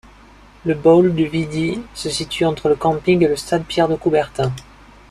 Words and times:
Le 0.65 0.73
bowl 0.73 1.13
de 1.13 1.25
Vidy 1.25 1.79
se 1.93 2.09
situe 2.09 2.43
entre 2.43 2.69
le 2.69 2.75
camping 2.75 3.23
et 3.23 3.27
le 3.27 3.35
stade 3.35 3.65
Pierre-de-Coubertin. 3.65 4.51